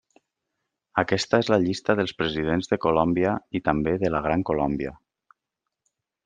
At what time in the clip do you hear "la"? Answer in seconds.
1.53-1.59, 4.15-4.23